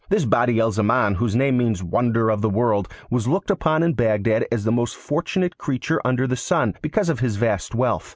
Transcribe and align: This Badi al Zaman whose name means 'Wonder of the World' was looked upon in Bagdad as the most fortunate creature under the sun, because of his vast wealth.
This 0.09 0.25
Badi 0.25 0.59
al 0.59 0.71
Zaman 0.71 1.13
whose 1.19 1.35
name 1.35 1.57
means 1.57 1.83
'Wonder 1.83 2.31
of 2.31 2.41
the 2.41 2.49
World' 2.49 2.87
was 3.11 3.27
looked 3.27 3.51
upon 3.51 3.83
in 3.83 3.93
Bagdad 3.93 4.47
as 4.51 4.63
the 4.63 4.71
most 4.71 4.95
fortunate 4.95 5.59
creature 5.59 6.01
under 6.03 6.25
the 6.25 6.35
sun, 6.35 6.73
because 6.81 7.07
of 7.07 7.19
his 7.19 7.35
vast 7.35 7.75
wealth. 7.75 8.09